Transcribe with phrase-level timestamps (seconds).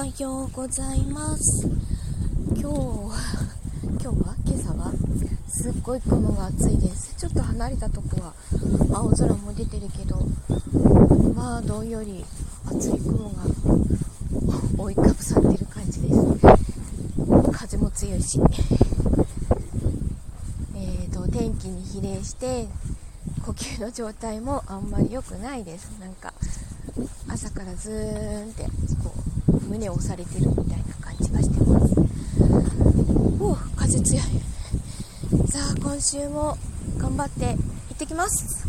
[0.00, 1.68] はようございます。
[2.56, 4.34] 今日今日は？
[4.46, 4.90] 今朝は？
[5.46, 7.14] すっごい雲が暑いです。
[7.18, 8.32] ちょっと離れたとこは
[8.94, 10.26] 青空も出てるけど
[11.34, 12.24] まあどんより
[12.64, 13.42] 暑い雲が
[14.78, 16.14] 覆いかぶさってる感じです。
[17.52, 18.40] 風も強いし。
[20.76, 22.68] えーと天気に比例して
[23.44, 25.90] 呼吸の状態もあんまり良くないです。
[26.00, 26.32] なんか
[27.28, 28.64] 朝からずーんって
[29.04, 29.19] こう
[29.70, 31.94] 胸を押されてるみたいな感じがしてます。
[33.40, 34.22] お風強い。
[35.48, 36.58] さあ今週も
[36.98, 37.54] 頑張って行
[37.94, 38.66] ってきます。